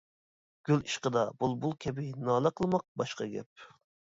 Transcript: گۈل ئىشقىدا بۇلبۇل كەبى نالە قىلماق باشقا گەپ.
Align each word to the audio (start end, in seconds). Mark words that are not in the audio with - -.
گۈل 0.69 0.79
ئىشقىدا 0.87 1.21
بۇلبۇل 1.43 1.75
كەبى 1.87 2.07
نالە 2.31 2.53
قىلماق 2.61 2.89
باشقا 3.03 3.29
گەپ. 3.37 3.71